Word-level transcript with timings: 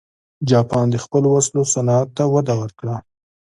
جاپان 0.49 0.85
د 0.91 0.95
خپلو 1.03 1.27
وسلو 1.35 1.61
صنعت 1.73 2.07
ته 2.17 2.23
وده 2.33 2.53
ورکړه. 2.61 2.95